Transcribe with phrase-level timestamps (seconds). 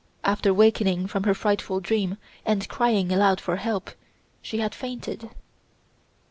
[0.23, 3.91] After wakening from her frightful dream and crying aloud for help,
[4.41, 5.29] she had fainted.